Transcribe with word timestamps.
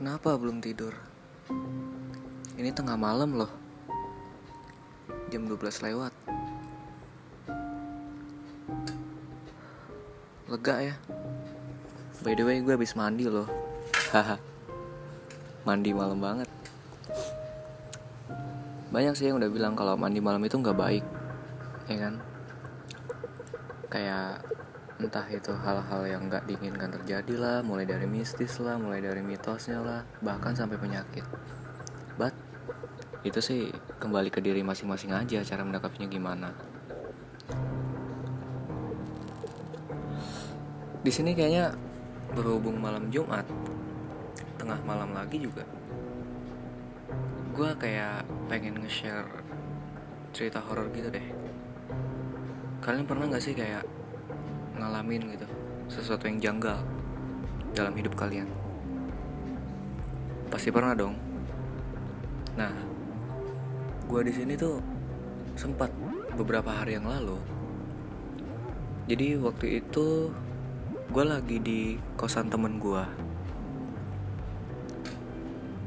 Kenapa 0.00 0.32
belum 0.32 0.64
tidur? 0.64 0.96
Ini 2.56 2.72
tengah 2.72 2.96
malam 2.96 3.36
loh. 3.36 3.52
Jam 5.28 5.44
12 5.44 5.60
lewat. 5.60 6.08
Lega 10.48 10.76
ya. 10.80 10.96
By 12.24 12.32
the 12.32 12.48
way, 12.48 12.64
gue 12.64 12.72
habis 12.80 12.96
mandi 12.96 13.28
loh. 13.28 13.44
Haha. 14.08 14.40
mandi 15.68 15.92
malam 15.92 16.16
banget. 16.16 16.48
Banyak 18.88 19.12
sih 19.20 19.28
yang 19.28 19.36
udah 19.36 19.52
bilang 19.52 19.76
kalau 19.76 20.00
mandi 20.00 20.24
malam 20.24 20.40
itu 20.40 20.56
nggak 20.56 20.80
baik. 20.80 21.04
Ya 21.92 22.08
kan? 22.08 22.14
Kayak 23.92 24.48
entah 25.00 25.24
itu 25.32 25.48
hal-hal 25.56 26.02
yang 26.04 26.28
nggak 26.28 26.44
diinginkan 26.44 26.92
terjadi 27.00 27.34
lah 27.40 27.56
mulai 27.64 27.88
dari 27.88 28.04
mistis 28.04 28.60
lah 28.60 28.76
mulai 28.76 29.00
dari 29.00 29.24
mitosnya 29.24 29.80
lah 29.80 30.00
bahkan 30.20 30.52
sampai 30.52 30.76
penyakit. 30.76 31.24
But 32.20 32.36
itu 33.24 33.40
sih 33.40 33.72
kembali 33.96 34.28
ke 34.28 34.44
diri 34.44 34.60
masing-masing 34.60 35.16
aja 35.16 35.40
cara 35.40 35.64
mendakapinya 35.64 36.08
gimana. 36.12 36.52
Di 41.00 41.08
sini 41.08 41.32
kayaknya 41.32 41.72
berhubung 42.36 42.76
malam 42.76 43.08
Jumat 43.08 43.48
tengah 44.60 44.76
malam 44.84 45.16
lagi 45.16 45.40
juga 45.40 45.64
gue 47.50 47.70
kayak 47.76 48.24
pengen 48.46 48.78
nge-share 48.80 49.26
cerita 50.32 50.62
horor 50.62 50.88
gitu 50.94 51.12
deh. 51.12 51.26
Kalian 52.80 53.04
pernah 53.04 53.28
gak 53.28 53.42
sih 53.42 53.52
kayak 53.52 53.84
ngalamin 54.80 55.36
gitu. 55.36 55.46
Sesuatu 55.92 56.24
yang 56.26 56.40
janggal 56.40 56.80
dalam 57.76 57.94
hidup 57.94 58.16
kalian. 58.16 58.48
Pasti 60.48 60.72
pernah 60.72 60.96
dong. 60.96 61.14
Nah 62.56 62.72
gue 64.10 64.20
di 64.26 64.32
sini 64.34 64.58
tuh 64.58 64.82
sempat 65.54 65.92
beberapa 66.34 66.72
hari 66.72 66.98
yang 66.98 67.06
lalu. 67.06 67.38
Jadi 69.06 69.38
waktu 69.38 69.84
itu 69.84 70.32
gue 71.10 71.24
lagi 71.26 71.58
di 71.58 71.80
kosan 72.14 72.46
temen 72.46 72.78
gue 72.78 73.02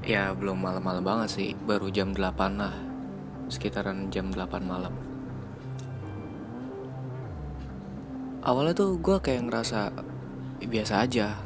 ya 0.03 0.35
belum 0.35 0.59
malam-malam 0.59 1.03
banget 1.03 1.29
sih. 1.31 1.49
Baru 1.55 1.91
jam 1.91 2.11
8 2.15 2.59
lah. 2.59 2.75
Sekitaran 3.51 4.07
jam 4.11 4.31
8 4.31 4.63
malam 4.63 5.12
awalnya 8.43 8.75
tuh 8.75 8.99
gue 8.99 9.17
kayak 9.23 9.47
ngerasa 9.47 9.95
biasa 10.63 11.03
aja 11.03 11.39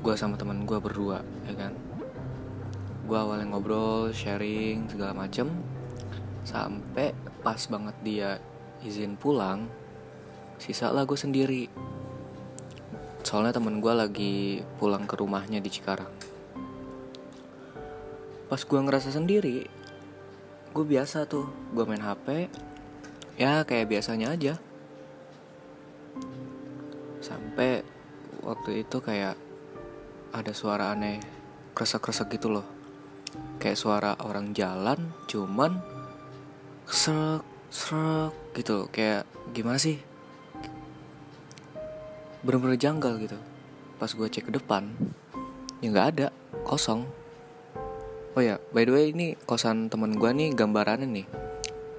gue 0.00 0.14
sama 0.16 0.40
temen 0.40 0.64
gue 0.64 0.78
berdua 0.80 1.20
ya 1.44 1.54
kan? 1.56 1.72
Gue 3.06 3.18
awalnya 3.20 3.46
ngobrol 3.52 4.10
sharing 4.10 4.88
segala 4.88 5.12
macem 5.12 5.52
sampai 6.42 7.12
pas 7.44 7.60
banget 7.68 7.96
dia 8.00 8.30
izin 8.80 9.20
pulang 9.20 9.68
sisa 10.56 10.88
lah 10.88 11.04
gue 11.04 11.18
sendiri. 11.18 11.68
Soalnya 13.20 13.58
temen 13.60 13.84
gue 13.84 13.92
lagi 13.92 14.36
pulang 14.80 15.04
ke 15.04 15.18
rumahnya 15.18 15.60
di 15.60 15.68
Cikarang. 15.68 16.14
Pas 18.46 18.62
gue 18.62 18.80
ngerasa 18.80 19.12
sendiri 19.12 19.68
gue 20.76 20.84
biasa 20.84 21.24
tuh 21.24 21.48
gue 21.72 21.84
main 21.88 22.04
HP 22.04 22.52
ya 23.40 23.64
kayak 23.64 23.88
biasanya 23.88 24.36
aja 24.36 24.60
waktu 28.46 28.86
itu 28.86 29.02
kayak 29.02 29.34
ada 30.30 30.54
suara 30.54 30.94
aneh 30.94 31.18
kresek-kresek 31.74 32.38
gitu 32.38 32.54
loh. 32.54 32.66
Kayak 33.58 33.82
suara 33.82 34.14
orang 34.22 34.54
jalan 34.54 35.10
cuman 35.26 35.82
srek 36.86 37.42
srek 37.74 38.32
gitu 38.54 38.86
kayak 38.94 39.26
gimana 39.50 39.82
sih? 39.82 39.98
Bener-bener 42.46 42.78
janggal 42.78 43.18
gitu. 43.18 43.36
Pas 43.98 44.08
gue 44.14 44.28
cek 44.30 44.46
ke 44.48 44.52
depan 44.54 44.94
ya 45.82 45.90
nggak 45.90 46.08
ada 46.16 46.26
kosong. 46.62 47.02
Oh 48.38 48.42
ya 48.44 48.62
by 48.70 48.86
the 48.86 48.92
way 48.94 49.10
ini 49.10 49.34
kosan 49.42 49.90
temen 49.90 50.14
gue 50.14 50.30
nih 50.30 50.54
gambarannya 50.54 51.10
nih. 51.10 51.26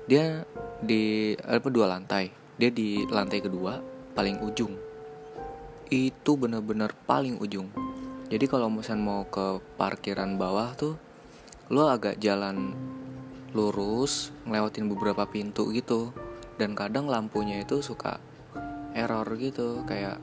Dia 0.07 0.47
di 0.79 1.35
apa 1.43 1.67
dua 1.67 1.91
lantai. 1.91 2.31
Dia 2.55 2.71
di 2.71 3.03
lantai 3.05 3.43
kedua 3.43 3.83
paling 4.15 4.41
ujung 4.41 4.86
itu 5.87 6.35
bener-bener 6.35 6.91
paling 7.07 7.39
ujung. 7.39 7.71
Jadi 8.27 8.45
kalau 8.51 8.67
misalnya 8.67 9.07
mau 9.07 9.23
ke 9.23 9.63
parkiran 9.79 10.35
bawah 10.35 10.75
tuh 10.75 10.99
lo 11.71 11.87
agak 11.87 12.19
jalan 12.19 12.75
lurus 13.55 14.35
ngelewatin 14.43 14.91
beberapa 14.91 15.23
pintu 15.27 15.71
gitu. 15.71 16.11
Dan 16.57 16.73
kadang 16.73 17.07
lampunya 17.07 17.61
itu 17.61 17.79
suka 17.79 18.19
error 18.97 19.29
gitu 19.37 19.85
kayak 19.85 20.17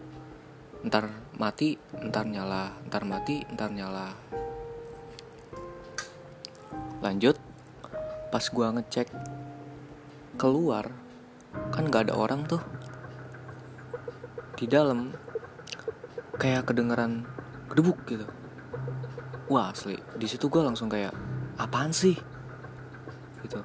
ntar 0.85 1.09
mati 1.41 1.81
ntar 1.97 2.29
nyala 2.29 2.77
ntar 2.91 3.09
mati 3.09 3.41
ntar 3.55 3.73
nyala. 3.73 4.13
Lanjut 7.01 7.41
pas 8.29 8.45
gua 8.53 8.75
ngecek 8.75 9.09
keluar 10.35 10.91
kan 11.71 11.87
gak 11.87 12.11
ada 12.11 12.15
orang 12.19 12.45
tuh. 12.45 12.61
Di 14.59 14.67
dalam 14.67 15.15
kayak 16.37 16.67
kedengeran 16.69 17.25
gedebuk 17.71 17.99
gitu. 18.07 18.27
Wah 19.51 19.71
asli. 19.71 19.99
Di 20.17 20.27
situ 20.27 20.49
gue 20.49 20.63
langsung 20.63 20.89
kayak 20.89 21.13
apaan 21.61 21.93
sih? 21.95 22.17
Gitu. 23.45 23.61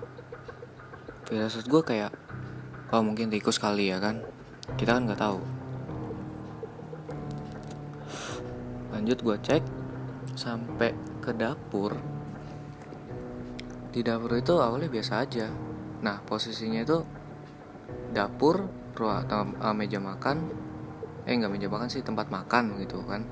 Firasat 1.30 1.66
gue 1.66 1.82
kayak 1.82 2.12
oh 2.90 3.02
mungkin 3.06 3.30
tikus 3.32 3.62
kali 3.62 3.94
ya 3.94 3.98
kan? 4.02 4.22
Kita 4.76 4.98
kan 4.98 5.08
nggak 5.08 5.22
tahu. 5.22 5.40
Lanjut 8.94 9.18
gue 9.24 9.38
cek 9.40 9.64
sampai 10.36 10.92
ke 11.24 11.32
dapur. 11.34 11.96
Di 13.90 14.06
dapur 14.06 14.38
itu 14.38 14.54
awalnya 14.60 14.90
biasa 14.92 15.26
aja. 15.26 15.48
Nah 16.06 16.22
posisinya 16.26 16.84
itu 16.84 17.02
dapur 18.14 18.68
ruang 18.98 19.24
uh, 19.32 19.72
meja 19.72 20.02
makan 20.02 20.69
eh 21.26 21.34
nggak 21.36 21.52
meja 21.52 21.68
makan 21.68 21.90
sih 21.92 22.04
tempat 22.04 22.32
makan 22.32 22.80
gitu 22.80 23.02
kan. 23.04 23.26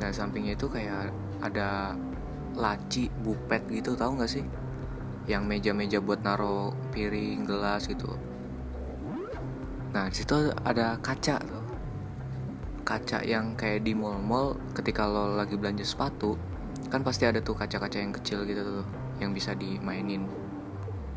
Dan 0.00 0.10
sampingnya 0.12 0.56
itu 0.56 0.66
kayak 0.70 1.12
ada 1.44 1.98
laci 2.54 3.10
bupet 3.22 3.66
gitu 3.68 3.98
tahu 3.98 4.20
nggak 4.20 4.30
sih? 4.30 4.44
Yang 5.24 5.42
meja-meja 5.48 5.98
buat 6.04 6.20
naro 6.20 6.76
piring 6.92 7.48
gelas 7.48 7.88
gitu. 7.88 8.14
Nah 9.94 10.10
situ 10.10 10.52
ada 10.64 10.98
kaca 11.00 11.40
tuh. 11.40 11.64
Kaca 12.84 13.24
yang 13.24 13.56
kayak 13.56 13.88
di 13.88 13.96
mall-mall 13.96 14.60
ketika 14.76 15.08
lo 15.08 15.32
lagi 15.40 15.56
belanja 15.56 15.86
sepatu 15.86 16.36
kan 16.92 17.00
pasti 17.00 17.24
ada 17.24 17.40
tuh 17.40 17.56
kaca-kaca 17.56 17.96
yang 17.98 18.12
kecil 18.12 18.44
gitu 18.44 18.60
tuh 18.60 18.86
yang 19.18 19.32
bisa 19.32 19.56
dimainin. 19.56 20.28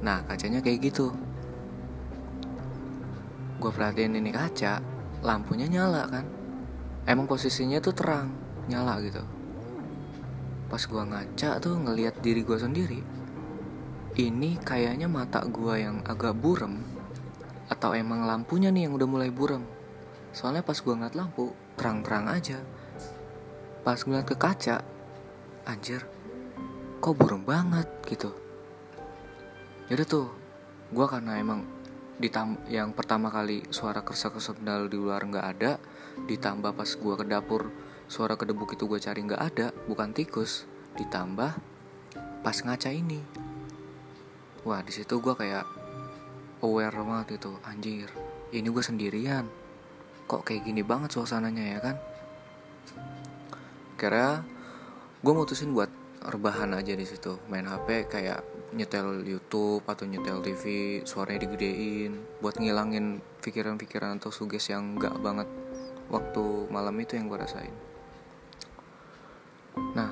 Nah 0.01 0.23
kacanya 0.25 0.63
kayak 0.63 0.89
gitu. 0.89 1.11
Gue 3.57 3.71
perhatiin 3.73 4.15
ini 4.15 4.31
kaca 4.31 4.96
lampunya 5.27 5.67
nyala 5.67 6.07
kan? 6.07 6.23
Emang 7.03 7.27
posisinya 7.27 7.83
tuh 7.83 7.91
terang 7.91 8.31
nyala 8.71 9.03
gitu. 9.03 9.19
Pas 10.71 10.79
gua 10.87 11.03
ngaca 11.03 11.59
tuh 11.59 11.75
ngelihat 11.75 12.23
diri 12.23 12.47
gua 12.47 12.55
sendiri 12.55 13.17
ini 14.17 14.57
kayaknya 14.57 15.05
mata 15.05 15.45
gua 15.45 15.77
yang 15.77 16.01
agak 16.01 16.33
burem 16.33 16.81
atau 17.69 17.93
emang 17.93 18.25
lampunya 18.25 18.73
nih 18.73 18.89
yang 18.89 18.97
udah 18.97 19.05
mulai 19.05 19.29
burem. 19.29 19.61
Soalnya 20.33 20.65
pas 20.65 20.81
gua 20.81 20.97
ngeliat 20.97 21.13
lampu 21.13 21.53
terang-terang 21.77 22.25
aja. 22.25 22.57
Pas 23.85 24.01
ngeliat 24.01 24.25
ke 24.25 24.33
kaca 24.33 24.81
anjir 25.69 26.01
kok 26.97 27.13
burem 27.13 27.45
banget 27.45 27.85
gitu. 28.09 28.33
Yaudah 29.93 30.07
tuh 30.09 30.27
gua 30.89 31.05
karena 31.05 31.37
emang 31.37 31.61
ditam 32.17 32.57
yang 32.65 32.97
pertama 32.97 33.29
kali 33.29 33.61
suara 33.69 34.01
kerasa-kerasa 34.01 34.57
dal 34.61 34.89
di 34.89 34.97
luar 34.97 35.21
nggak 35.21 35.45
ada 35.57 35.77
ditambah 36.25 36.73
pas 36.73 36.89
gua 36.97 37.13
ke 37.13 37.25
dapur 37.29 37.69
suara 38.07 38.39
kedebuk 38.39 38.71
itu 38.71 38.87
gue 38.87 38.99
cari 39.03 39.19
nggak 39.19 39.43
ada 39.53 39.67
bukan 39.85 40.15
tikus. 40.15 40.63
Ditambah 40.95 41.51
pas 42.41 42.57
ngaca 42.63 42.89
ini. 42.89 43.19
Wah 44.63 44.81
di 44.81 44.91
situ 44.95 45.19
gue 45.19 45.35
kayak 45.35 45.67
aware 46.63 46.95
banget 46.95 47.37
itu 47.37 47.51
anjir 47.67 48.09
ini 48.55 48.67
gue 48.67 48.83
sendirian. 48.83 49.45
Kok 50.27 50.43
kayak 50.47 50.63
gini 50.67 50.81
banget 50.83 51.13
suasananya 51.15 51.63
ya 51.77 51.79
kan? 51.83 51.95
Kira 53.99 54.41
gue 55.19 55.33
mutusin 55.35 55.75
buat 55.75 55.91
rebahan 56.27 56.75
aja 56.75 56.93
di 56.93 57.07
situ. 57.07 57.39
Main 57.47 57.65
hp 57.65 58.11
kayak 58.11 58.43
nyetel 58.75 59.23
YouTube 59.23 59.87
atau 59.87 60.03
nyetel 60.03 60.43
TV 60.43 60.63
suaranya 61.07 61.47
digedein. 61.47 62.19
Buat 62.43 62.59
ngilangin 62.59 63.23
pikiran-pikiran 63.39 64.19
atau 64.19 64.29
suges 64.29 64.67
yang 64.67 64.99
gak 64.99 65.15
banget. 65.23 65.47
Waktu 66.11 66.67
malam 66.67 66.95
itu 66.99 67.15
yang 67.15 67.31
gue 67.31 67.39
rasain. 67.39 67.75
Nah 69.95 70.11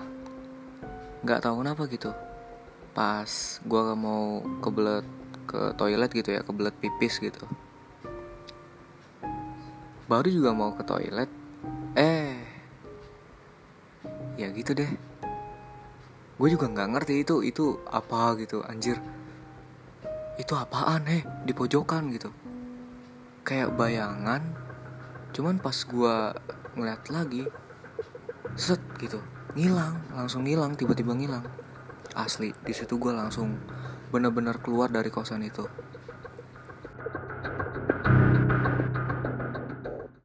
nggak 1.26 1.42
tahu 1.44 1.56
kenapa 1.64 1.84
gitu. 1.92 2.12
Pas 2.96 3.60
gue 3.60 3.84
mau 4.00 4.40
kebelet 4.64 5.08
ke 5.46 5.76
toilet 5.76 6.12
gitu 6.16 6.30
ya 6.32 6.42
kebelet 6.42 6.76
pipis 6.80 7.20
gitu. 7.20 7.44
Baru 10.08 10.28
juga 10.32 10.56
mau 10.56 10.72
ke 10.72 10.84
toilet. 10.88 11.32
Eh 11.96 12.56
ya 14.36 14.52
gitu 14.52 14.76
deh 14.76 14.92
gue 16.36 16.48
juga 16.52 16.68
nggak 16.68 16.90
ngerti 16.92 17.14
itu 17.24 17.36
itu 17.44 17.80
apa 17.88 18.36
gitu 18.40 18.60
anjir. 18.68 19.00
Itu 20.36 20.60
apaan 20.60 21.08
eh 21.08 21.24
di 21.48 21.56
pojokan 21.56 22.12
gitu. 22.12 22.30
Kayak 23.48 23.76
bayangan 23.80 24.42
cuman 25.36 25.60
pas 25.60 25.76
gue 25.76 26.16
ngeliat 26.76 27.02
lagi 27.12 27.44
set 28.60 28.80
gitu. 29.00 29.20
Ngilang 29.56 29.96
langsung 30.12 30.44
ngilang 30.44 30.76
tiba-tiba 30.76 31.16
ngilang. 31.16 31.46
Asli 32.16 32.52
di 32.64 32.74
situ 32.76 32.96
gue 33.00 33.12
langsung 33.12 33.56
bener-bener 34.12 34.60
keluar 34.64 34.88
dari 34.88 35.12
kosan 35.12 35.44
itu 35.44 35.68